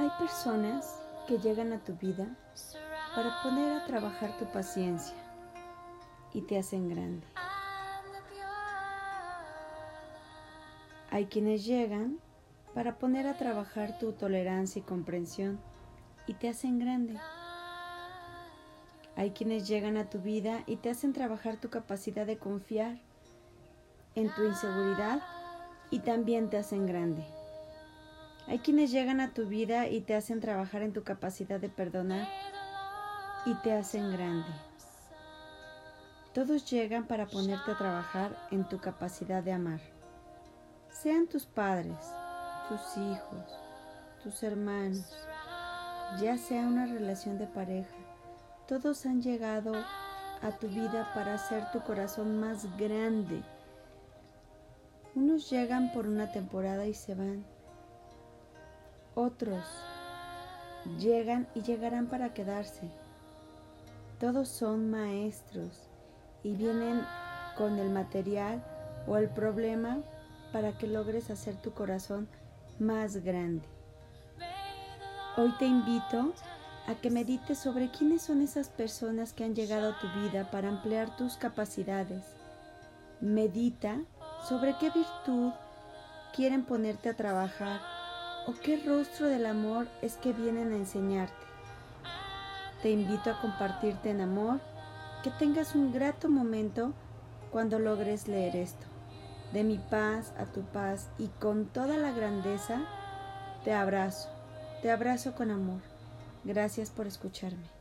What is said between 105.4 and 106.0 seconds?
amor.